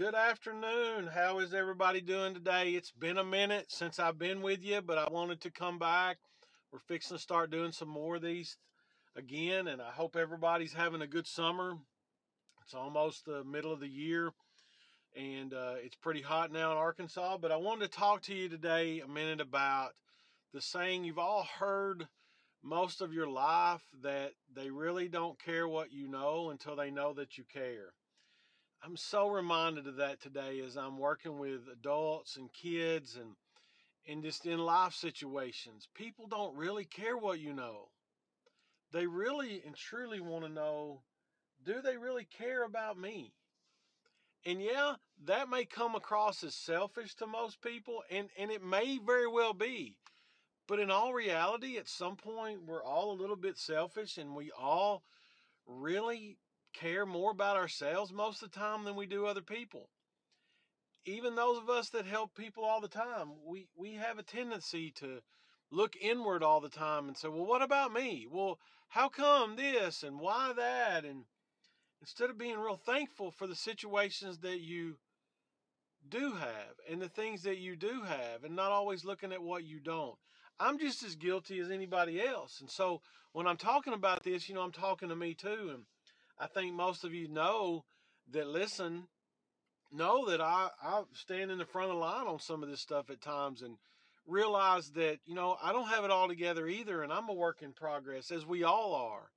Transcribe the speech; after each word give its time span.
Good 0.00 0.14
afternoon. 0.14 1.08
How 1.08 1.40
is 1.40 1.52
everybody 1.52 2.00
doing 2.00 2.32
today? 2.32 2.70
It's 2.70 2.90
been 2.90 3.18
a 3.18 3.22
minute 3.22 3.66
since 3.68 3.98
I've 3.98 4.18
been 4.18 4.40
with 4.40 4.64
you, 4.64 4.80
but 4.80 4.96
I 4.96 5.06
wanted 5.10 5.42
to 5.42 5.50
come 5.50 5.78
back. 5.78 6.16
We're 6.72 6.78
fixing 6.78 7.18
to 7.18 7.22
start 7.22 7.50
doing 7.50 7.70
some 7.70 7.90
more 7.90 8.16
of 8.16 8.22
these 8.22 8.56
again, 9.14 9.68
and 9.68 9.82
I 9.82 9.90
hope 9.90 10.16
everybody's 10.16 10.72
having 10.72 11.02
a 11.02 11.06
good 11.06 11.26
summer. 11.26 11.74
It's 12.62 12.72
almost 12.72 13.26
the 13.26 13.44
middle 13.44 13.74
of 13.74 13.80
the 13.80 13.90
year, 13.90 14.30
and 15.14 15.52
uh, 15.52 15.74
it's 15.84 15.96
pretty 15.96 16.22
hot 16.22 16.50
now 16.50 16.72
in 16.72 16.78
Arkansas. 16.78 17.36
But 17.36 17.52
I 17.52 17.56
wanted 17.56 17.92
to 17.92 17.98
talk 17.98 18.22
to 18.22 18.34
you 18.34 18.48
today 18.48 19.00
a 19.00 19.06
minute 19.06 19.42
about 19.42 19.90
the 20.54 20.62
saying 20.62 21.04
you've 21.04 21.18
all 21.18 21.46
heard 21.58 22.08
most 22.62 23.02
of 23.02 23.12
your 23.12 23.28
life 23.28 23.82
that 24.02 24.30
they 24.56 24.70
really 24.70 25.08
don't 25.08 25.38
care 25.38 25.68
what 25.68 25.92
you 25.92 26.08
know 26.08 26.48
until 26.48 26.74
they 26.74 26.90
know 26.90 27.12
that 27.12 27.36
you 27.36 27.44
care. 27.52 27.92
I'm 28.82 28.96
so 28.96 29.28
reminded 29.28 29.86
of 29.86 29.96
that 29.96 30.20
today 30.20 30.60
as 30.60 30.76
I'm 30.76 30.98
working 30.98 31.38
with 31.38 31.68
adults 31.70 32.36
and 32.36 32.52
kids 32.52 33.16
and 33.16 33.36
and 34.08 34.22
just 34.22 34.46
in 34.46 34.58
life 34.58 34.94
situations. 34.94 35.86
People 35.94 36.26
don't 36.26 36.56
really 36.56 36.86
care 36.86 37.18
what 37.18 37.38
you 37.38 37.52
know. 37.52 37.90
They 38.92 39.06
really 39.06 39.62
and 39.64 39.76
truly 39.76 40.20
want 40.20 40.44
to 40.44 40.50
know 40.50 41.02
do 41.62 41.82
they 41.82 41.98
really 41.98 42.24
care 42.24 42.64
about 42.64 42.98
me? 42.98 43.34
And 44.46 44.62
yeah, 44.62 44.94
that 45.26 45.50
may 45.50 45.66
come 45.66 45.94
across 45.94 46.42
as 46.42 46.54
selfish 46.54 47.14
to 47.16 47.26
most 47.26 47.60
people, 47.60 48.02
and, 48.10 48.30
and 48.38 48.50
it 48.50 48.64
may 48.64 48.98
very 48.98 49.26
well 49.26 49.52
be. 49.52 49.96
But 50.66 50.80
in 50.80 50.90
all 50.90 51.12
reality, 51.12 51.76
at 51.76 51.88
some 51.88 52.16
point, 52.16 52.64
we're 52.64 52.82
all 52.82 53.12
a 53.12 53.20
little 53.20 53.36
bit 53.36 53.58
selfish 53.58 54.16
and 54.16 54.34
we 54.34 54.50
all 54.58 55.02
really 55.66 56.38
care 56.72 57.06
more 57.06 57.30
about 57.30 57.56
ourselves 57.56 58.12
most 58.12 58.42
of 58.42 58.50
the 58.50 58.58
time 58.58 58.84
than 58.84 58.96
we 58.96 59.06
do 59.06 59.26
other 59.26 59.42
people. 59.42 59.88
Even 61.04 61.34
those 61.34 61.58
of 61.58 61.70
us 61.70 61.90
that 61.90 62.06
help 62.06 62.34
people 62.34 62.64
all 62.64 62.80
the 62.80 62.88
time, 62.88 63.30
we, 63.46 63.68
we 63.76 63.94
have 63.94 64.18
a 64.18 64.22
tendency 64.22 64.90
to 64.96 65.20
look 65.70 65.96
inward 66.00 66.42
all 66.42 66.60
the 66.60 66.68
time 66.68 67.08
and 67.08 67.16
say, 67.16 67.28
well, 67.28 67.46
what 67.46 67.62
about 67.62 67.92
me? 67.92 68.26
Well, 68.30 68.58
how 68.88 69.08
come 69.08 69.56
this 69.56 70.02
and 70.02 70.20
why 70.20 70.52
that? 70.56 71.04
And 71.04 71.24
instead 72.00 72.30
of 72.30 72.38
being 72.38 72.58
real 72.58 72.76
thankful 72.76 73.30
for 73.30 73.46
the 73.46 73.54
situations 73.54 74.38
that 74.38 74.60
you 74.60 74.96
do 76.08 76.32
have 76.32 76.74
and 76.90 77.00
the 77.00 77.08
things 77.08 77.42
that 77.42 77.58
you 77.58 77.76
do 77.76 78.02
have 78.02 78.44
and 78.44 78.56
not 78.56 78.72
always 78.72 79.04
looking 79.04 79.32
at 79.32 79.42
what 79.42 79.64
you 79.64 79.80
don't. 79.80 80.16
I'm 80.58 80.78
just 80.78 81.02
as 81.02 81.14
guilty 81.14 81.58
as 81.60 81.70
anybody 81.70 82.20
else. 82.20 82.60
And 82.60 82.70
so 82.70 83.00
when 83.32 83.46
I'm 83.46 83.56
talking 83.56 83.94
about 83.94 84.24
this, 84.24 84.48
you 84.48 84.54
know, 84.54 84.62
I'm 84.62 84.72
talking 84.72 85.08
to 85.08 85.16
me 85.16 85.34
too. 85.34 85.70
And 85.72 85.84
I 86.40 86.46
think 86.46 86.74
most 86.74 87.04
of 87.04 87.12
you 87.12 87.28
know 87.28 87.84
that 88.32 88.48
listen, 88.48 89.08
know 89.92 90.30
that 90.30 90.40
I, 90.40 90.70
I 90.82 91.02
stand 91.12 91.50
in 91.50 91.58
the 91.58 91.66
front 91.66 91.90
of 91.90 91.96
the 91.96 92.00
line 92.00 92.26
on 92.26 92.38
some 92.40 92.62
of 92.62 92.70
this 92.70 92.80
stuff 92.80 93.10
at 93.10 93.20
times 93.20 93.60
and 93.60 93.76
realize 94.26 94.90
that, 94.92 95.18
you 95.26 95.34
know, 95.34 95.56
I 95.62 95.72
don't 95.72 95.88
have 95.88 96.04
it 96.04 96.10
all 96.10 96.28
together 96.28 96.66
either 96.66 97.02
and 97.02 97.12
I'm 97.12 97.28
a 97.28 97.34
work 97.34 97.62
in 97.62 97.72
progress 97.72 98.30
as 98.30 98.46
we 98.46 98.64
all 98.64 98.94
are. 98.94 99.30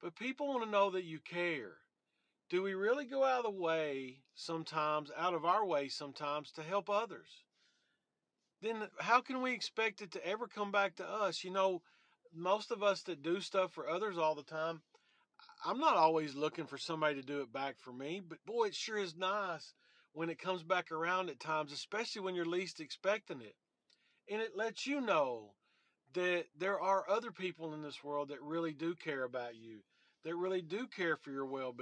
But 0.00 0.16
people 0.16 0.48
want 0.48 0.64
to 0.64 0.70
know 0.70 0.90
that 0.90 1.04
you 1.04 1.18
care. 1.18 1.72
Do 2.50 2.62
we 2.62 2.74
really 2.74 3.06
go 3.06 3.24
out 3.24 3.44
of 3.44 3.54
the 3.54 3.62
way 3.62 4.18
sometimes, 4.34 5.10
out 5.16 5.34
of 5.34 5.44
our 5.44 5.66
way 5.66 5.88
sometimes 5.88 6.52
to 6.52 6.62
help 6.62 6.88
others? 6.88 7.28
Then 8.62 8.88
how 8.98 9.20
can 9.20 9.42
we 9.42 9.52
expect 9.52 10.00
it 10.00 10.12
to 10.12 10.26
ever 10.26 10.46
come 10.46 10.70
back 10.70 10.96
to 10.96 11.06
us? 11.06 11.44
You 11.44 11.50
know, 11.50 11.82
most 12.34 12.70
of 12.70 12.82
us 12.82 13.02
that 13.02 13.22
do 13.22 13.40
stuff 13.40 13.72
for 13.72 13.88
others 13.88 14.16
all 14.16 14.34
the 14.34 14.42
time, 14.42 14.82
I'm 15.66 15.78
not 15.78 15.96
always 15.96 16.34
looking 16.34 16.66
for 16.66 16.76
somebody 16.76 17.14
to 17.14 17.26
do 17.26 17.40
it 17.40 17.50
back 17.50 17.76
for 17.78 17.90
me, 17.90 18.20
but 18.26 18.44
boy, 18.44 18.66
it 18.66 18.74
sure 18.74 18.98
is 18.98 19.16
nice 19.16 19.72
when 20.12 20.28
it 20.28 20.38
comes 20.38 20.62
back 20.62 20.92
around 20.92 21.30
at 21.30 21.40
times, 21.40 21.72
especially 21.72 22.20
when 22.20 22.34
you're 22.34 22.44
least 22.44 22.80
expecting 22.80 23.40
it. 23.40 23.54
And 24.30 24.42
it 24.42 24.54
lets 24.54 24.86
you 24.86 25.00
know 25.00 25.54
that 26.12 26.44
there 26.58 26.78
are 26.78 27.08
other 27.08 27.30
people 27.32 27.72
in 27.72 27.82
this 27.82 28.04
world 28.04 28.28
that 28.28 28.42
really 28.42 28.74
do 28.74 28.94
care 28.94 29.24
about 29.24 29.56
you, 29.56 29.78
that 30.24 30.36
really 30.36 30.60
do 30.60 30.86
care 30.86 31.16
for 31.16 31.30
your 31.30 31.46
well 31.46 31.74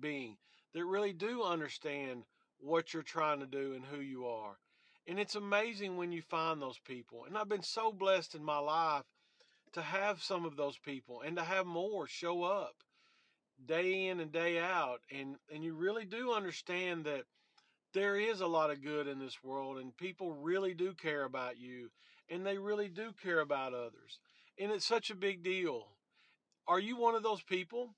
being, 0.00 0.36
that 0.72 0.84
really 0.84 1.12
do 1.12 1.42
understand 1.42 2.22
what 2.58 2.94
you're 2.94 3.02
trying 3.02 3.40
to 3.40 3.46
do 3.46 3.74
and 3.74 3.84
who 3.84 4.00
you 4.00 4.26
are. 4.26 4.58
And 5.08 5.18
it's 5.18 5.34
amazing 5.34 5.96
when 5.96 6.12
you 6.12 6.22
find 6.22 6.62
those 6.62 6.78
people. 6.78 7.24
And 7.24 7.36
I've 7.36 7.48
been 7.48 7.64
so 7.64 7.90
blessed 7.90 8.36
in 8.36 8.44
my 8.44 8.58
life 8.58 9.04
to 9.72 9.82
have 9.82 10.22
some 10.22 10.44
of 10.44 10.56
those 10.56 10.78
people 10.78 11.20
and 11.22 11.36
to 11.36 11.42
have 11.42 11.66
more 11.66 12.06
show 12.06 12.44
up 12.44 12.76
day 13.66 14.06
in 14.08 14.20
and 14.20 14.32
day 14.32 14.58
out 14.58 15.00
and 15.10 15.36
and 15.52 15.64
you 15.64 15.74
really 15.74 16.04
do 16.04 16.32
understand 16.32 17.04
that 17.04 17.24
there 17.92 18.16
is 18.16 18.40
a 18.40 18.46
lot 18.46 18.70
of 18.70 18.82
good 18.82 19.06
in 19.06 19.18
this 19.18 19.42
world 19.42 19.78
and 19.78 19.96
people 19.96 20.32
really 20.32 20.74
do 20.74 20.92
care 20.92 21.24
about 21.24 21.58
you 21.58 21.90
and 22.28 22.44
they 22.44 22.58
really 22.58 22.88
do 22.88 23.12
care 23.22 23.40
about 23.40 23.72
others 23.72 24.18
and 24.58 24.70
it's 24.70 24.86
such 24.86 25.10
a 25.10 25.16
big 25.16 25.42
deal. 25.42 25.88
Are 26.66 26.78
you 26.78 26.96
one 26.96 27.14
of 27.14 27.22
those 27.22 27.42
people? 27.42 27.94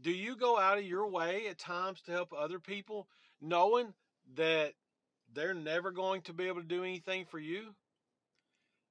Do 0.00 0.10
you 0.10 0.36
go 0.36 0.58
out 0.58 0.78
of 0.78 0.84
your 0.84 1.06
way 1.06 1.46
at 1.48 1.58
times 1.58 2.00
to 2.02 2.12
help 2.12 2.32
other 2.32 2.58
people 2.58 3.08
knowing 3.40 3.94
that 4.34 4.72
they're 5.32 5.54
never 5.54 5.90
going 5.90 6.22
to 6.22 6.32
be 6.32 6.48
able 6.48 6.62
to 6.62 6.66
do 6.66 6.82
anything 6.82 7.24
for 7.24 7.38
you? 7.38 7.74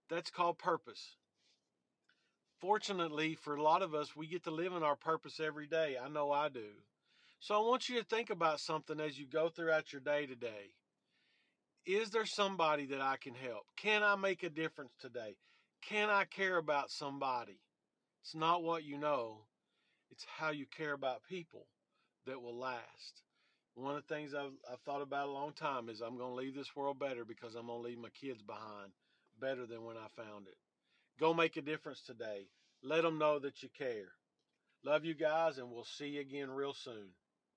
That's 0.10 0.30
called 0.30 0.58
purpose 0.58 1.18
fortunately 2.62 3.36
for 3.36 3.56
a 3.56 3.64
lot 3.64 3.82
of 3.82 3.94
us, 3.94 4.16
we 4.16 4.28
get 4.28 4.44
to 4.44 4.52
live 4.52 4.74
in 4.74 4.84
our 4.84 4.96
purpose 4.96 5.40
every 5.40 5.68
day. 5.68 5.98
I 6.02 6.08
know 6.08 6.32
I 6.32 6.48
do. 6.48 6.70
So 7.40 7.56
I 7.56 7.68
want 7.68 7.90
you 7.90 7.98
to 7.98 8.06
think 8.06 8.30
about 8.30 8.60
something 8.60 9.00
as 9.00 9.18
you 9.18 9.26
go 9.26 9.50
throughout 9.50 9.92
your 9.92 10.00
day 10.00 10.28
today. 10.28 10.76
Is 11.88 12.12
there 12.12 12.28
somebody 12.28 12.86
that 12.86 13.02
I 13.02 13.18
can 13.18 13.34
help? 13.34 13.66
Can 13.76 14.04
I 14.04 14.16
make 14.16 14.44
a 14.44 14.50
difference 14.50 14.94
today? 15.00 15.36
Can 15.82 16.10
I 16.10 16.26
care 16.26 16.58
about 16.58 16.92
somebody? 16.92 17.60
It's 18.24 18.36
not 18.36 18.62
what 18.62 18.84
you 18.84 19.00
know, 19.00 19.40
it's 20.12 20.26
how 20.38 20.52
you 20.52 20.68
care 20.68 20.94
about 20.94 21.24
people 21.28 21.66
that 22.28 22.40
will 22.40 22.56
last. 22.56 23.24
One 23.74 23.96
of 23.96 24.04
the 24.08 24.14
things 24.14 24.36
I've, 24.36 24.52
I've 24.72 24.82
thought 24.82 25.02
about 25.02 25.30
a 25.30 25.32
long 25.32 25.54
time 25.54 25.90
is 25.90 26.02
I'm 26.02 26.18
going 26.18 26.30
to 26.30 26.36
leave 26.36 26.54
this 26.54 26.76
world 26.76 27.00
better 27.00 27.26
because 27.26 27.56
I'm 27.56 27.66
going 27.66 27.82
to 27.82 27.88
leave 27.88 27.98
my 27.98 28.10
kids 28.10 28.44
behind 28.44 28.92
better 29.40 29.66
than 29.66 29.84
when 29.84 29.98
I 29.98 30.06
found 30.16 30.46
it. 30.48 30.58
Go 31.22 31.36
make 31.36 31.56
a 31.56 31.62
difference 31.62 32.02
today. 32.02 32.48
Let 32.82 33.04
them 33.04 33.20
know 33.20 33.38
that 33.38 33.62
you 33.62 33.70
care. 33.78 34.10
Love 34.84 35.06
you 35.06 35.14
guys, 35.14 35.60
and 35.60 35.70
we'll 35.72 35.84
see 35.84 36.08
you 36.08 36.22
again 36.22 36.50
real 36.50 36.74
soon. 36.74 37.10